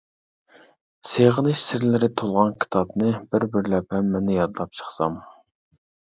سېغىنىش 1.09 1.59
سىرلىرى 1.65 2.07
تولغان 2.21 2.55
كىتابنى، 2.65 3.11
بىر-بىرلەپ 3.35 3.93
ھەممىنى 3.97 4.39
يادلاپ 4.39 4.73
چىقسام. 4.79 5.21